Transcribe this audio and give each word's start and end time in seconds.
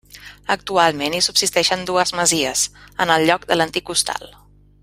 Actualment 0.53 1.17
hi 1.17 1.19
subsisteixen 1.25 1.85
dues 1.91 2.15
masies, 2.21 2.65
en 3.05 3.17
el 3.19 3.31
lloc 3.31 3.49
de 3.53 3.59
l'antic 3.59 3.97
hostal. 3.97 4.31